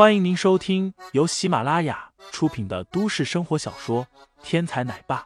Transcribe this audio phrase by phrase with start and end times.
[0.00, 4.06] 欢迎您收听由喜马拉雅出品的都市生活小说
[4.42, 5.20] 《天才奶爸》，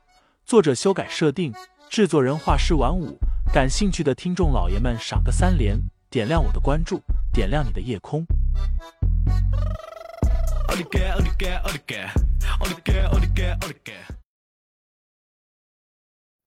[0.45, 1.55] 作者修改设定，
[1.89, 3.17] 制作人画师晚舞。
[3.53, 5.79] 感兴趣的听众老爷们，赏个三连，
[6.11, 7.01] 点亮我的关注，
[7.33, 8.27] 点亮你的夜空。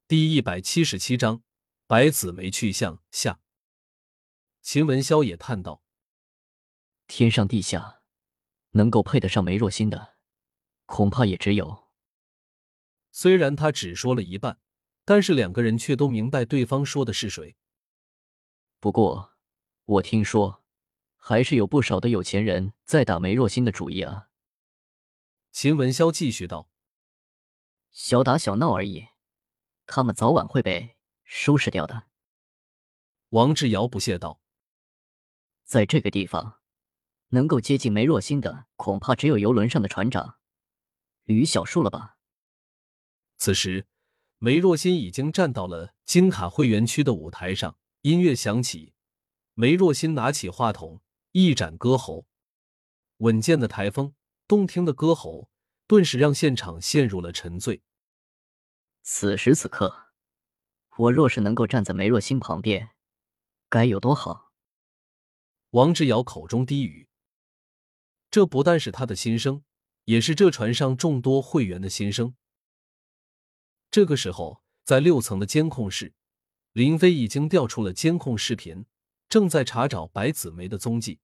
[0.06, 1.42] 第一百七十七章，
[1.88, 3.40] 白子梅去向下。
[4.62, 5.82] 秦文霄也叹道
[7.08, 7.97] ：“天上地下，
[8.78, 10.16] 能够配得上梅若欣的，
[10.86, 11.90] 恐怕也只有……”
[13.12, 14.60] 虽然他只说了一半，
[15.04, 17.58] 但是两个人却都明白对方说的是谁。
[18.80, 19.34] 不过，
[19.86, 20.64] 我听说，
[21.16, 24.30] 还是有不少的有钱人在打梅若欣的主意啊。
[25.52, 26.70] 秦文潇继续道
[27.92, 29.08] ：“小打小闹而已，
[29.88, 32.04] 他们早晚会被收拾掉的。”
[33.30, 34.42] 王志尧不屑道。
[35.64, 36.60] 在这个地方，
[37.30, 40.38] 能够接近梅若欣的，恐怕只有游轮上的船长
[41.24, 42.18] 吕小树了吧。
[43.38, 43.88] 此时，
[44.38, 48.94] 梅若欣已经站到了金卡会员区的舞台上，音乐响起，
[49.54, 52.26] 梅若欣拿起话筒，一展歌喉，
[53.18, 54.16] 稳健的台风，
[54.48, 55.50] 动听的歌喉，
[55.86, 57.84] 顿时让现场陷入了沉醉。
[59.04, 60.12] 此时此刻，
[60.98, 62.92] 我若是能够站在梅若欣旁边，
[63.70, 64.52] 该有多好！
[65.72, 67.10] 王志尧口中低语，
[68.30, 69.64] 这不但是他的心声，
[70.06, 72.36] 也是这船上众多会员的心声。
[73.90, 76.14] 这个时候，在六层的监控室，
[76.74, 78.86] 林飞已经调出了监控视频，
[79.30, 81.20] 正在查找白子梅的踪迹。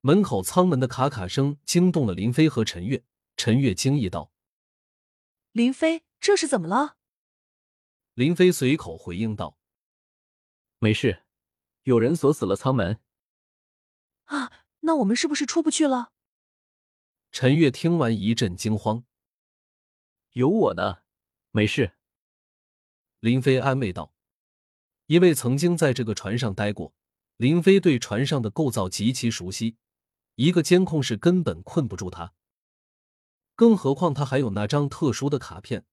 [0.00, 3.04] 门口舱门的咔咔声惊动了林飞和陈月。
[3.36, 4.32] 陈月惊异道
[5.52, 6.96] ：“林飞，这是怎么了？”
[8.14, 9.56] 林飞随口回应道
[10.80, 11.24] ：“没事，
[11.84, 13.00] 有人锁死了舱门。”
[14.26, 16.12] 啊，那我们是不是出不去了？
[17.30, 19.04] 陈月听完一阵惊慌。
[20.32, 20.98] 有我呢，
[21.50, 21.92] 没事。
[23.20, 24.14] 林飞安慰道
[25.06, 26.94] ：“因为曾经在这个船上待过，
[27.36, 29.76] 林飞对船上的构造极其熟悉，
[30.36, 32.32] 一个监控室根本困不住他。
[33.56, 35.84] 更何况他还有那张特殊的卡片，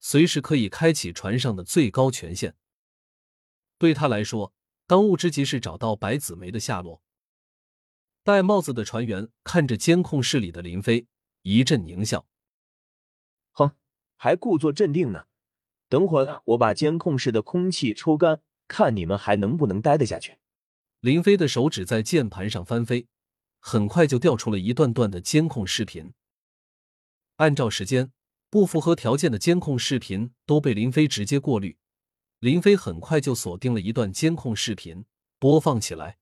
[0.00, 2.56] 随时可以开启船上的最高权限。
[3.76, 4.54] 对他来说，
[4.86, 7.02] 当务之急是找到白子梅的下落。”
[8.22, 11.06] 戴帽子的船员看着监控室里的林飞，
[11.42, 12.26] 一阵狞笑
[13.52, 13.72] ：“哼，
[14.16, 15.24] 还故作镇定呢！
[15.88, 20.38] 等会儿我把监控室的空气抽干，看你们还能不能待得下去。”
[21.00, 23.08] 林飞的手指在键盘上翻飞，
[23.58, 26.12] 很快就调出了一段段的监控视频。
[27.36, 28.12] 按照时间，
[28.50, 31.78] 不符合条件的监控视频都被林飞直接过滤。
[32.38, 35.06] 林飞很快就锁定了一段监控视频，
[35.38, 36.19] 播放起来。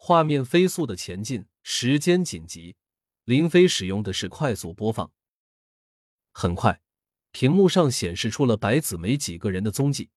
[0.00, 2.76] 画面飞速的前进，时间紧急。
[3.24, 5.12] 林飞使用的是快速播放。
[6.32, 6.80] 很快，
[7.32, 10.10] 屏幕上显示出了白子梅几个人的踪迹。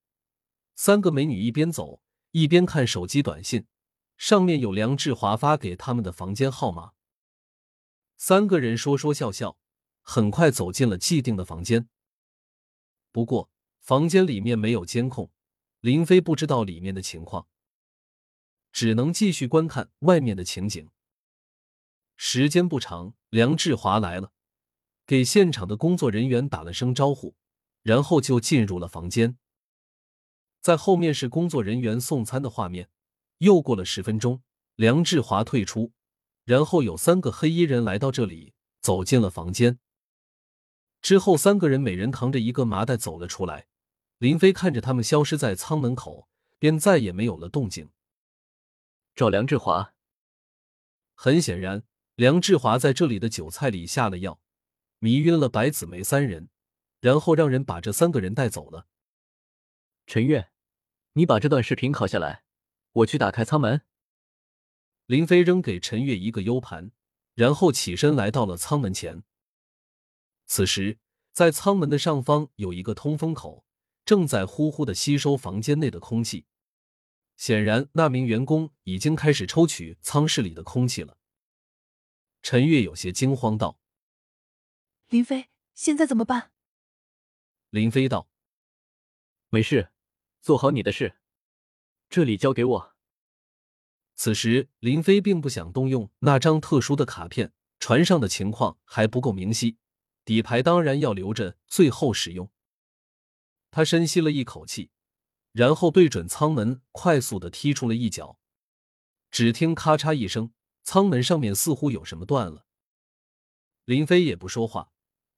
[0.75, 3.65] 三个美女一边走一边看手机短信，
[4.15, 6.91] 上面有梁志华发给他们的房间号码。
[8.15, 9.57] 三个人说说笑笑，
[10.01, 11.89] 很快走进了既定的房间。
[13.11, 13.49] 不过，
[13.79, 15.31] 房间里面没有监控，
[15.81, 17.47] 林飞不知道里面的情况。
[18.71, 20.89] 只能继续观看外面的情景。
[22.15, 24.31] 时间不长，梁志华来了，
[25.05, 27.35] 给现场的工作人员打了声招呼，
[27.81, 29.37] 然后就进入了房间。
[30.61, 32.89] 在后面是工作人员送餐的画面。
[33.39, 34.43] 又过了十分钟，
[34.75, 35.93] 梁志华退出，
[36.45, 39.79] 然后有三个黑衣人来到这里，走进了房间。
[41.01, 43.65] 之后，三个人每人扛着一个麻袋走了出来。
[44.19, 46.27] 林飞看着他们消失在舱门口，
[46.59, 47.89] 便再也没有了动静。
[49.15, 49.93] 找梁志华。
[51.13, 51.83] 很显然，
[52.15, 54.41] 梁志华在这里的酒菜里下了药，
[54.99, 56.49] 迷晕了白子梅三人，
[56.99, 58.87] 然后让人把这三个人带走了。
[60.07, 60.51] 陈月，
[61.13, 62.43] 你把这段视频拷下来，
[62.93, 63.81] 我去打开舱门。
[65.05, 66.91] 林飞扔给陈月一个 U 盘，
[67.35, 69.23] 然后起身来到了舱门前。
[70.47, 70.99] 此时，
[71.31, 73.65] 在舱门的上方有一个通风口，
[74.05, 76.45] 正在呼呼的吸收房间内的空气。
[77.41, 81.17] 显然，那名员工已经开始抽取舱室里的空气了。
[82.43, 83.79] 陈月有些惊慌道
[85.09, 86.51] ：“林飞，现在怎么办？”
[87.71, 88.29] 林飞道
[89.49, 89.91] ：“没事，
[90.39, 91.15] 做好你的事，
[92.11, 92.95] 这里交给我。”
[94.13, 99.79] 此时，林飞并不想动用那张特殊的卡片，船上的情况还不够明晰，
[100.23, 102.51] 底牌当然要留着最后使用。
[103.71, 104.91] 他深吸了一口气。
[105.51, 108.37] 然后对准舱门，快速的踢出了一脚。
[109.29, 110.51] 只听咔嚓一声，
[110.83, 112.65] 舱门上面似乎有什么断了。
[113.85, 114.91] 林飞也不说话，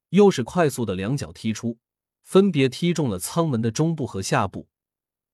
[0.09, 1.79] 又是快速的两脚踢出，
[2.21, 4.69] 分别踢中了舱门的中部和下部。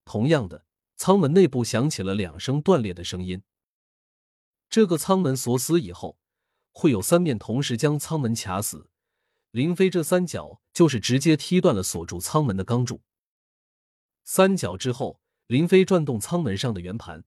[0.06, 0.66] 同样的，
[0.96, 3.44] 舱门内部响起了两声断裂的声音。
[4.70, 6.20] 这个舱门锁死以后，
[6.72, 8.90] 会有三面同时将舱门卡死。
[9.52, 13.02] 林飞这三脚就是直接踢断了锁住舱门的钢柱。
[14.32, 17.24] 三脚之后，林飞转动舱门上的圆盘，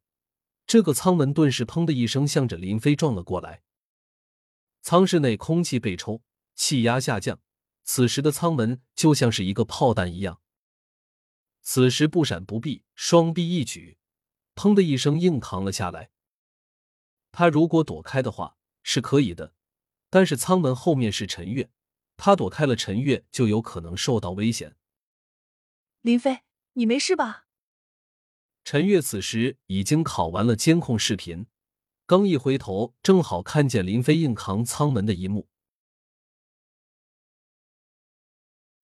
[0.68, 3.64] 这个舱门顿时“砰”的一声向着林飞撞了过来。
[4.82, 6.22] 舱室内空气被抽，
[6.54, 7.40] 气压下降，
[7.82, 10.40] 此时的舱门就像是一个炮弹一样。
[11.60, 13.98] 此时不闪不避，双臂一举
[14.54, 16.12] ，“砰”的一声硬扛了下来。
[17.32, 19.54] 他如果躲开的话是可以的，
[20.08, 21.68] 但是舱门后面是陈月，
[22.16, 24.76] 他躲开了陈月就有可能受到危险。
[26.02, 26.42] 林飞。
[26.74, 27.46] 你没事吧？
[28.64, 31.46] 陈月此时已经拷完了监控视频，
[32.06, 35.48] 刚一回头，正好看见林飞硬扛舱门的一幕。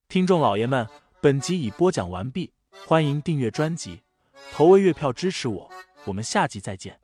[0.08, 0.88] 听众老爷们，
[1.20, 2.52] 本集已播讲完毕，
[2.86, 4.02] 欢迎订阅专辑，
[4.52, 5.70] 投喂月票支持我，
[6.06, 7.00] 我们下集再见。